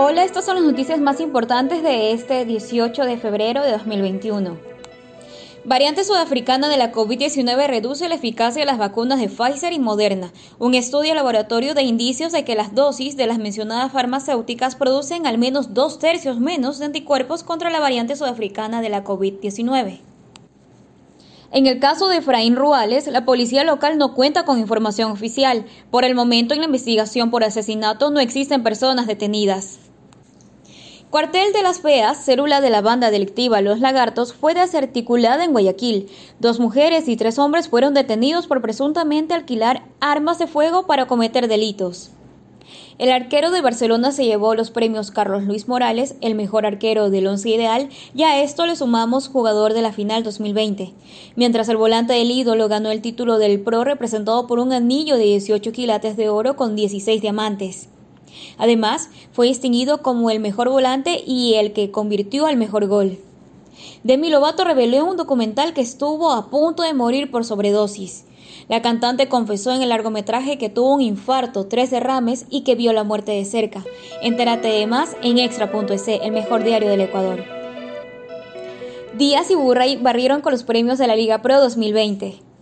[0.00, 4.56] Hola, estas son las noticias más importantes de este 18 de febrero de 2021.
[5.64, 10.32] Variante sudafricana de la COVID-19 reduce la eficacia de las vacunas de Pfizer y Moderna.
[10.60, 15.36] Un estudio laboratorio de indicios de que las dosis de las mencionadas farmacéuticas producen al
[15.36, 19.98] menos dos tercios menos de anticuerpos contra la variante sudafricana de la COVID-19.
[21.50, 25.66] En el caso de Efraín Ruales, la policía local no cuenta con información oficial.
[25.90, 29.87] Por el momento, en la investigación por asesinato no existen personas detenidas.
[31.10, 36.10] Cuartel de las Feas, célula de la banda delictiva Los Lagartos, fue desarticulada en Guayaquil.
[36.38, 41.48] Dos mujeres y tres hombres fueron detenidos por presuntamente alquilar armas de fuego para cometer
[41.48, 42.10] delitos.
[42.98, 47.26] El arquero de Barcelona se llevó los premios Carlos Luis Morales, el mejor arquero del
[47.26, 50.92] once ideal, y a esto le sumamos jugador de la final 2020.
[51.36, 55.24] Mientras el volante del ídolo ganó el título del Pro representado por un anillo de
[55.24, 57.88] 18 quilates de oro con 16 diamantes.
[58.56, 63.18] Además, fue distinguido como el mejor volante y el que convirtió al mejor gol.
[64.02, 68.24] Demi Lovato reveló en un documental que estuvo a punto de morir por sobredosis.
[68.68, 72.92] La cantante confesó en el largometraje que tuvo un infarto, tres derrames y que vio
[72.92, 73.84] la muerte de cerca.
[74.22, 77.44] Entérate de más en extra.es, el mejor diario del Ecuador.
[79.16, 82.47] Díaz y Burray barrieron con los premios de la Liga Pro 2020.